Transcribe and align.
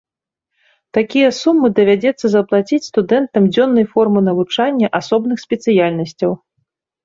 Такія 0.97 1.27
сумы 1.39 1.67
давядзецца 1.81 2.25
заплаціць 2.37 2.81
студэнтам 2.89 3.43
дзённай 3.53 3.85
формы 3.95 4.19
навучання 4.31 4.87
асобных 5.05 5.37
спецыяльнасцяў. 5.47 6.31